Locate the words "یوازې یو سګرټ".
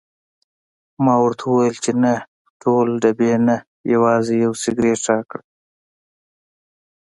3.93-5.01